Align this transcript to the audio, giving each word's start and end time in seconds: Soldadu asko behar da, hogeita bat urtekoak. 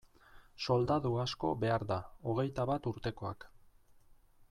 Soldadu 0.67 1.11
asko 1.25 1.53
behar 1.65 1.87
da, 1.93 1.99
hogeita 2.31 2.69
bat 2.73 2.93
urtekoak. 2.93 3.51